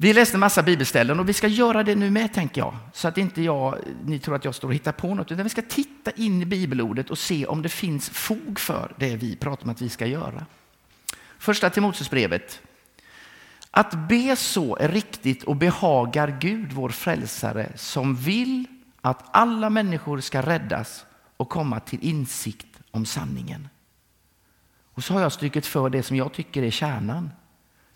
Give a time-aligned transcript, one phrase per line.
[0.00, 2.76] Vi läste en massa bibelställen och vi ska göra det nu med tänker jag.
[2.92, 5.32] Så att inte jag, ni tror att jag står och hittar på något.
[5.32, 9.16] Utan vi ska titta in i bibelordet och se om det finns fog för det
[9.16, 10.46] vi pratar om att vi ska göra.
[11.38, 12.60] Första Timoteusbrevet.
[13.70, 18.64] Att be så är riktigt och behagar Gud, vår frälsare, som vill
[19.00, 21.06] att alla människor ska räddas
[21.36, 23.68] och komma till insikt om sanningen.
[24.94, 27.30] Och så har jag strukit för det som jag tycker är kärnan.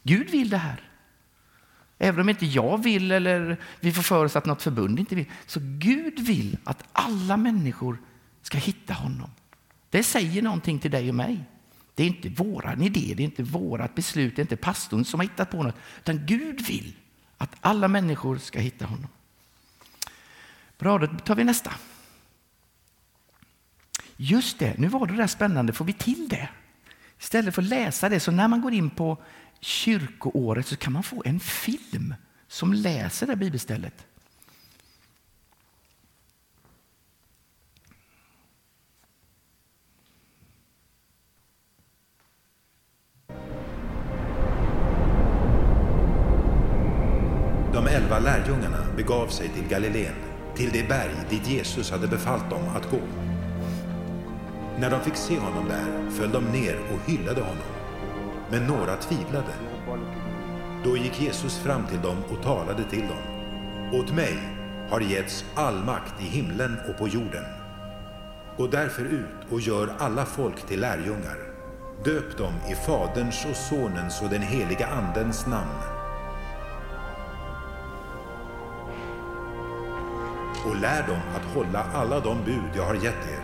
[0.02, 0.91] Gud vill det här.
[2.04, 5.26] Även om inte jag vill eller vi får för oss att något förbund inte vill.
[5.46, 7.98] Så Gud vill att alla människor
[8.42, 9.30] ska hitta honom.
[9.90, 11.44] Det säger någonting till dig och mig.
[11.94, 15.20] Det är inte våran idé, det är inte vårat beslut, det är inte pastorn som
[15.20, 15.74] har hittat på något.
[15.98, 16.94] Utan Gud vill
[17.36, 19.08] att alla människor ska hitta honom.
[20.78, 21.72] Bra, då tar vi nästa.
[24.16, 26.48] Just det, nu var det där spännande, får vi till det?
[27.20, 29.18] Istället för att läsa det, så när man går in på
[29.62, 32.14] kyrkoåret så kan man få en film
[32.48, 34.06] som läser det bibelstället.
[47.72, 50.14] De elva lärjungarna begav sig till Galileen,
[50.56, 53.00] till det berg dit Jesus hade befallt dem att gå.
[54.78, 57.81] När de fick se honom där föll de ner och hyllade honom.
[58.52, 59.52] Men några tvivlade.
[60.84, 63.22] Då gick Jesus fram till dem och talade till dem.
[64.00, 64.38] Åt mig
[64.90, 67.44] har getts all makt i himlen och på jorden.
[68.56, 71.36] Gå därför ut och gör alla folk till lärjungar.
[72.04, 75.78] Döp dem i Faderns och Sonens och den heliga Andens namn.
[80.66, 83.42] Och lär dem att hålla alla de bud jag har gett er.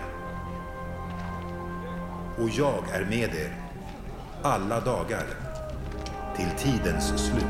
[2.42, 3.67] Och jag är med er
[4.48, 5.27] alla dagar
[6.36, 7.44] till tidens slut.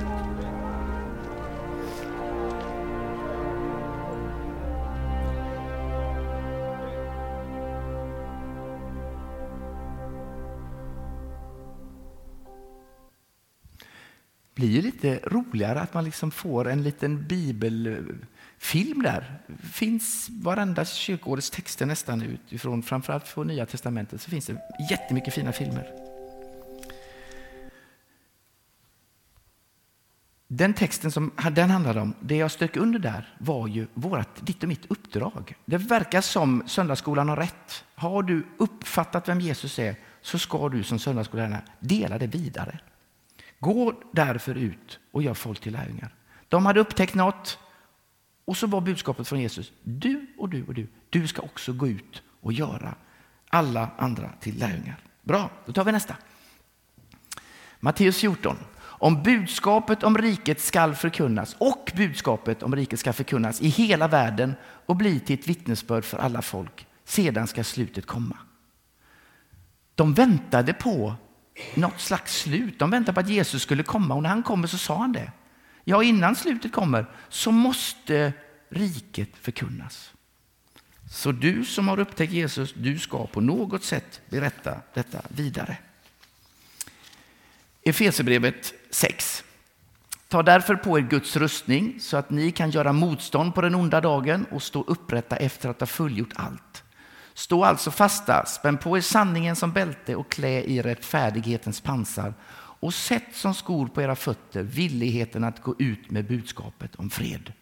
[14.54, 19.38] Det blir ju lite roligare att man liksom får en liten bibelfilm där.
[19.72, 24.56] finns varenda kyrkoårets texter nästan utifrån, framförallt från Nya Testamentet, så finns det
[24.90, 26.07] jättemycket fina filmer.
[30.50, 34.62] Den texten som den handlade om, det jag strök under där var ju vårt, ditt
[34.62, 35.56] och mitt uppdrag.
[35.64, 37.84] Det verkar som söndagsskolan har rätt.
[37.94, 42.78] Har du uppfattat vem Jesus är så ska du som söndagsskollärare dela det vidare.
[43.60, 46.14] Gå därför ut och gör folk till lärjungar.
[46.48, 47.58] De hade upptäckt något
[48.44, 49.72] och så var budskapet från Jesus.
[49.82, 52.94] Du och du och du, du ska också gå ut och göra
[53.48, 54.96] alla andra till lärjungar.
[55.22, 56.16] Bra, då tar vi nästa.
[57.80, 58.56] Matteus 14.
[58.98, 64.54] Om budskapet om riket skall förkunnas och budskapet om riket ska förkunnas i hela världen
[64.62, 66.86] och bli till ett vittnesbörd för alla folk.
[67.04, 68.38] Sedan ska slutet komma.
[69.94, 71.14] De väntade på
[71.74, 72.78] något slags slut.
[72.78, 75.32] De väntade på att Jesus skulle komma och när han kommer så sa han det.
[75.84, 78.32] Ja, innan slutet kommer så måste
[78.68, 80.12] riket förkunnas.
[81.10, 85.76] Så du som har upptäckt Jesus, du ska på något sätt berätta detta vidare.
[87.88, 89.44] Efesierbrevet 6.
[90.28, 94.00] Ta därför på er Guds rustning så att ni kan göra motstånd på den onda
[94.00, 96.84] dagen och stå upprätta efter att ha fullgjort allt.
[97.34, 102.34] Stå alltså fasta, spänn på er sanningen som bälte och klä i rättfärdighetens pansar
[102.80, 107.52] och sätt som skor på era fötter villigheten att gå ut med budskapet om fred.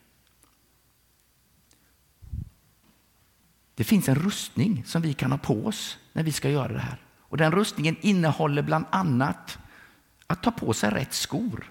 [3.74, 6.78] Det finns en rustning som vi kan ha på oss när vi ska göra det
[6.78, 7.00] här.
[7.20, 9.58] Och Den rustningen innehåller bland annat
[10.26, 11.70] att ta på sig rätt skor.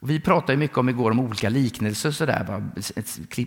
[0.00, 2.62] Vi pratade mycket om igår om olika liknelser, så där,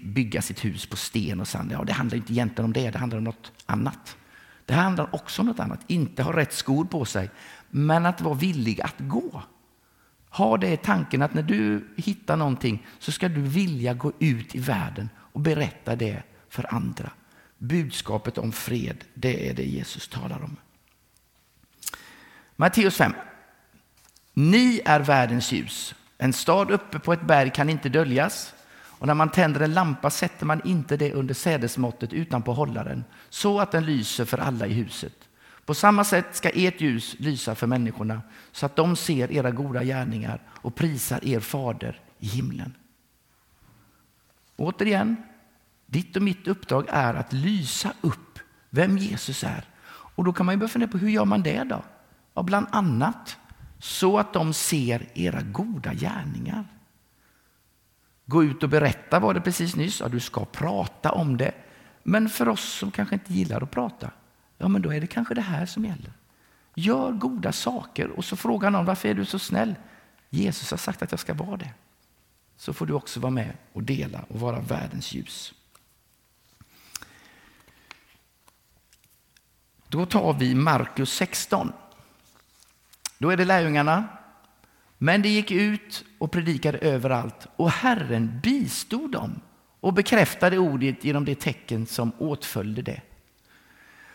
[0.05, 1.71] bygga sitt hus på sten och sand.
[1.71, 4.17] Ja, det handlar inte egentligen om det, det handlar om något annat.
[4.65, 7.29] Det handlar också om något annat, inte ha rätt skor på sig,
[7.69, 9.43] men att vara villig att gå.
[10.29, 14.56] Ha det i tanken att när du hittar någonting så ska du vilja gå ut
[14.56, 17.12] i världen och berätta det för andra.
[17.57, 20.57] Budskapet om fred, det är det Jesus talar om.
[22.56, 23.13] Matteus 5.
[24.33, 25.95] Ni är världens ljus.
[26.18, 28.54] En stad uppe på ett berg kan inte döljas.
[29.01, 33.04] Och när man tänder en lampa sätter man inte det under sädesmåttet utan på hållaren,
[33.30, 35.13] så att den lyser för alla i huset.
[35.66, 39.83] På samma sätt ska ert ljus lysa för människorna, så att de ser era goda
[39.83, 42.75] gärningar och prisar er fader i himlen.
[44.57, 45.16] Återigen,
[45.86, 48.39] ditt och mitt uppdrag är att lysa upp
[48.69, 49.66] vem Jesus är.
[49.89, 51.84] Och då kan man ju börja fundera på hur gör man det då?
[52.34, 53.38] Ja, bland annat
[53.81, 56.66] så att de ser era goda gärningar.
[58.25, 60.00] Gå ut och berätta var det precis nyss.
[60.00, 61.54] Ja, du ska prata om det.
[62.04, 64.12] Men för oss som kanske inte gillar att prata,
[64.57, 66.13] ja men då är det kanske det här som gäller.
[66.75, 69.75] Gör goda saker och så frågar någon varför är du så snäll?
[70.30, 71.74] Jesus har sagt att jag ska vara det.
[72.57, 75.54] Så får du också vara med och dela och vara världens ljus.
[79.88, 81.74] Då tar vi Markus 16.
[83.21, 84.07] Då är det lärjungarna.
[84.97, 89.41] Men de gick ut och predikade överallt och Herren bistod dem
[89.79, 93.01] och bekräftade ordet genom det tecken som åtföljde det.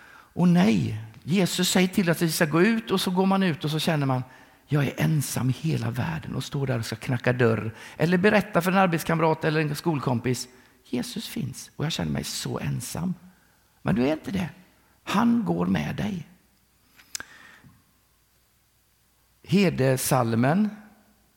[0.09, 3.65] Och nej, Jesus säger till att vi ska gå ut och så går man ut
[3.65, 4.23] och så känner man
[4.67, 8.61] jag är ensam i hela världen och står där och ska knacka dörr eller berätta
[8.61, 10.49] för en arbetskamrat eller en skolkompis.
[10.85, 13.15] Jesus finns och jag känner mig så ensam.
[13.83, 14.49] Men du är inte det.
[15.03, 16.27] Han går med dig.
[19.49, 20.71] Hedesalmen,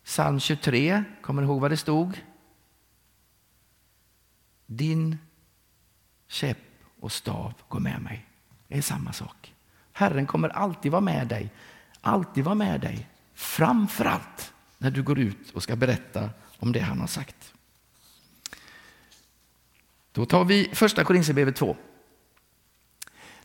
[0.04, 2.22] psalm 23, kommer ni ihåg vad det stod?
[4.66, 5.18] Din
[6.28, 6.58] käpp
[7.00, 8.26] och stav går med mig.
[8.68, 9.54] Det är samma sak.
[9.94, 11.52] Herren kommer alltid vara med dig.
[12.02, 13.08] Alltid vara med dig.
[13.34, 17.54] Framför allt när du går ut och ska berätta om det han har sagt.
[20.12, 21.78] Då tar vi första Korinthierbrevet 2.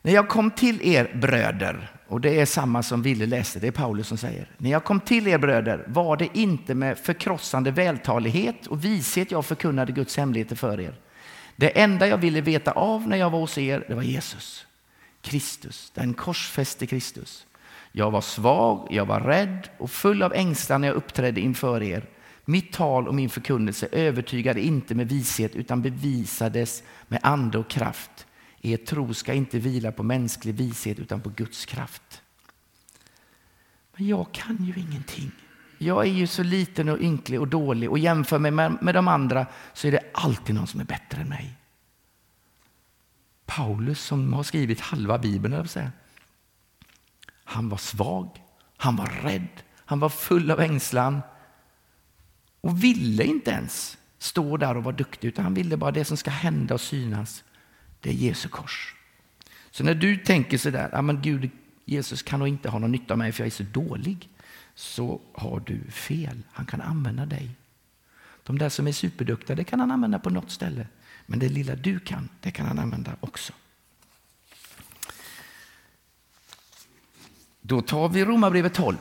[0.05, 3.73] När jag kom till er bröder, och det är samma som Ville läste, det är
[3.73, 4.51] Paulus som säger.
[4.59, 9.47] När jag kom till er bröder var det inte med förkrossande vältalighet och vishet jag
[9.47, 10.95] förkunnade Guds hemligheter för er.
[11.57, 14.67] Det enda jag ville veta av när jag var hos er, det var Jesus.
[15.23, 17.47] Kristus, den korsfäste Kristus.
[17.93, 22.05] Jag var svag, jag var rädd och full av ängslan när jag uppträdde inför er.
[22.45, 28.27] Mitt tal och min förkunnelse övertygade inte med vishet utan bevisades med ande och kraft.
[28.65, 32.23] Er tro ska inte vila på mänsklig vishet utan på Guds kraft.
[33.97, 35.31] Men jag kan ju ingenting.
[35.79, 39.09] Jag är ju så liten och ynklig och dålig och jämför mig med, med de
[39.09, 41.57] andra så är det alltid någon som är bättre än mig.
[43.47, 45.93] Paulus som har skrivit halva Bibeln, säga.
[47.45, 48.43] han var svag,
[48.77, 51.23] han var rädd, han var full av ängslan
[52.61, 56.17] och ville inte ens stå där och vara duktig utan han ville bara det som
[56.17, 57.45] ska hända och synas,
[58.05, 58.95] det är Jesu kors.
[59.71, 61.51] Så när du tänker sådär, ah, men Gud,
[61.85, 64.29] Jesus kan nog inte ha någon nytta av mig för jag är så dålig,
[64.75, 66.43] så har du fel.
[66.53, 67.51] Han kan använda dig.
[68.43, 70.87] De där som är superduktiga, det kan han använda på något ställe.
[71.27, 73.53] Men det lilla du kan, det kan han använda också.
[77.61, 78.97] Då tar vi Romarbrevet 12.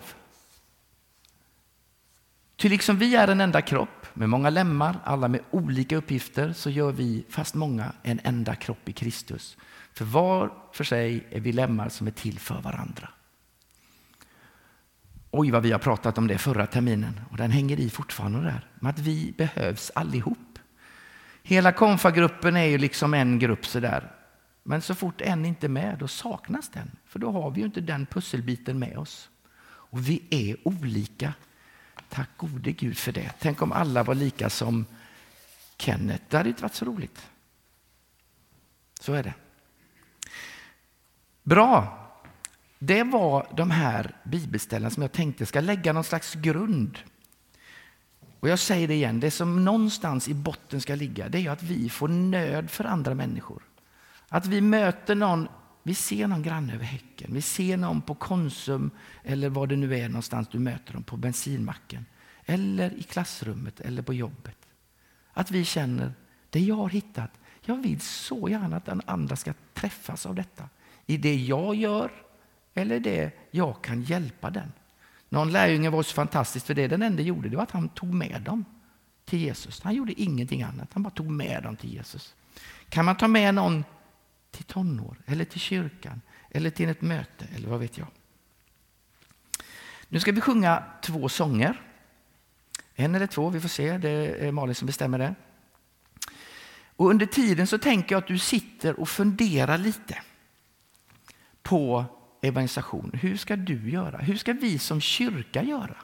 [2.64, 6.70] Ty liksom vi är en enda kropp med många lemmar, alla med olika uppgifter, så
[6.70, 9.58] gör vi, fast många, en enda kropp i Kristus.
[9.94, 13.10] För var för sig är vi lemmar som är till för varandra.
[15.32, 18.68] Oj, vad vi har pratat om det förra terminen och den hänger i fortfarande där.
[18.80, 20.60] Med att vi behövs allihop.
[21.42, 24.12] Hela konfagruppen är ju liksom en grupp sådär.
[24.64, 26.92] Men så fort en inte är med, då saknas den.
[27.06, 29.30] För då har vi ju inte den pusselbiten med oss.
[29.66, 31.34] Och vi är olika.
[32.14, 33.32] Tack gode Gud för det.
[33.40, 34.86] Tänk om alla var lika som
[35.78, 36.24] Kenneth.
[36.30, 37.30] Det hade inte varit så roligt.
[39.00, 39.34] Så är det.
[41.44, 42.00] Bra.
[42.80, 46.98] Det var de här bibelställena som jag tänkte ska lägga någon slags grund
[48.44, 51.64] och jag säger det igen, det som någonstans i botten ska ligga, det är att
[51.64, 53.64] vi får nöd för andra människor.
[54.30, 55.48] Att vi möter någon,
[55.84, 58.92] vi ser någon granne över häcken, vi ser någon på Konsum
[59.24, 62.06] eller vad det nu är någonstans du möter dem, på bensinmacken.
[62.46, 64.58] Eller i klassrummet eller på jobbet.
[65.34, 66.14] Att vi känner,
[66.50, 70.70] det jag har hittat, jag vill så gärna att den andra ska träffas av detta.
[71.06, 72.12] I det jag gör
[72.74, 74.72] eller det jag kan hjälpa den.
[75.30, 78.14] Någon lärjunge var så fantastisk för det den enda gjorde det var att han tog
[78.14, 78.66] med dem
[79.26, 79.82] till Jesus.
[79.84, 82.36] Han gjorde ingenting annat, han bara tog med dem till Jesus.
[82.90, 83.84] Kan man ta med någon
[84.54, 88.08] till tonår eller till kyrkan eller till ett möte eller vad vet jag.
[90.08, 91.82] Nu ska vi sjunga två sånger.
[92.96, 94.10] En eller två, vi får se, det
[94.48, 95.36] är Malin som bestämmer det.
[96.96, 100.22] Och under tiden så tänker jag att du sitter och funderar lite
[101.62, 102.06] på
[102.42, 103.12] evangelisation.
[103.14, 104.18] Hur ska du göra?
[104.18, 105.96] Hur ska vi som kyrka göra?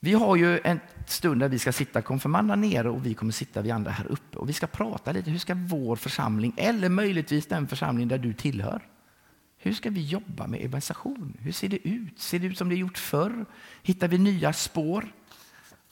[0.00, 3.62] Vi har ju en stund där vi ska sitta konfirmanderna nere och vi kommer sitta
[3.62, 5.30] vi andra här uppe och vi ska prata lite.
[5.30, 8.88] Hur ska vår församling eller möjligtvis den församling där du tillhör?
[9.58, 11.36] Hur ska vi jobba med evangelisation?
[11.40, 12.18] Hur ser det ut?
[12.18, 13.46] Ser det ut som det gjort förr?
[13.82, 15.12] Hittar vi nya spår?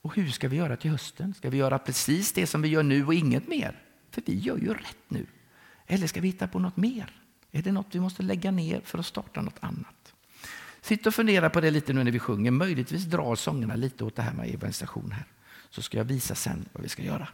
[0.03, 1.35] Och hur ska vi göra till hösten?
[1.35, 3.83] Ska vi göra precis det som vi gör nu och inget mer?
[4.11, 5.27] För vi gör ju rätt nu.
[5.87, 7.21] Eller ska vi hitta på något mer?
[7.53, 10.14] Är det något vi måste lägga ner för att starta något annat?
[10.85, 12.51] Sitt och fundera på det lite nu när vi sjunger.
[12.51, 15.25] Möjligtvis drar sångerna lite åt det här med evangelisation här.
[15.71, 17.29] så ska jag visa sen vad vi ska göra.